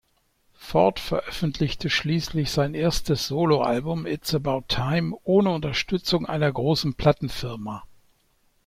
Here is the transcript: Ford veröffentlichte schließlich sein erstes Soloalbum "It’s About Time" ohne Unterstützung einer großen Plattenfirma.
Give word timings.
Ford 0.55 0.99
veröffentlichte 0.99 1.91
schließlich 1.91 2.49
sein 2.49 2.73
erstes 2.73 3.27
Soloalbum 3.27 4.07
"It’s 4.07 4.33
About 4.33 4.63
Time" 4.67 5.15
ohne 5.25 5.51
Unterstützung 5.51 6.25
einer 6.25 6.51
großen 6.51 6.95
Plattenfirma. 6.95 7.83